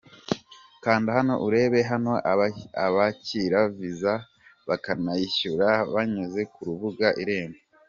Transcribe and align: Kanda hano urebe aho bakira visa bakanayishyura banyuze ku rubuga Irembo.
Kanda 0.83 1.09
hano 1.17 1.33
urebe 1.45 1.79
aho 1.95 2.13
bakira 2.97 3.59
visa 3.77 4.13
bakanayishyura 4.67 5.67
banyuze 5.93 6.41
ku 6.53 6.59
rubuga 6.67 7.07
Irembo. 7.23 7.59